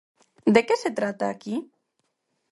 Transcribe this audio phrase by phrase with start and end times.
[0.53, 1.55] ¿De que se trata aquí?